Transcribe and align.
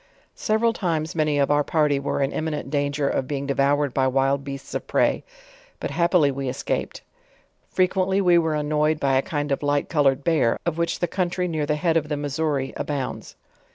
Several 0.33 0.73
times, 0.73 1.13
many 1.13 1.37
of 1.37 1.51
our 1.51 1.63
party 1.63 1.99
were 1.99 2.23
in 2.23 2.31
imrnifient 2.31 2.71
dan 2.71 2.91
ger 2.91 3.07
of 3.07 3.27
being 3.27 3.45
devoured 3.45 3.93
by 3.93 4.07
wild 4.07 4.43
beasts 4.43 4.73
of 4.73 4.87
prey; 4.87 5.23
but 5.79 5.91
happily 5.91 6.31
we 6.31 6.49
escaped. 6.49 7.01
.Frequently 7.69 8.19
we 8.19 8.39
were 8.39 8.55
annoyed 8.55 8.99
by 8.99 9.15
a 9.15 9.21
kind 9.21 9.51
of 9.51 9.61
light 9.61 9.89
colored 9.89 10.23
bear, 10.23 10.57
of 10.65 10.79
which 10.79 11.01
the 11.01 11.07
country 11.07 11.47
near 11.47 11.67
the 11.67 11.75
head 11.75 11.97
of 11.97 12.09
the 12.09 12.17
Mis 12.17 12.39
souri, 12.39 12.73
abounds. 12.75 13.35